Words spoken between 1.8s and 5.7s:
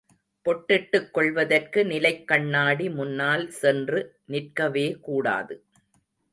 நிலைக் கண்ணாடி முன்னால் சென்று நிற்கவே கூடாது.